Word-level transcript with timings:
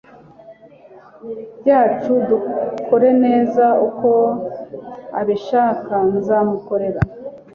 byacu, 1.59 2.11
dukore 2.29 3.09
neza 3.25 3.65
uko 3.87 4.09
abishaka, 5.19 5.95
nzamukorera. 6.17 6.99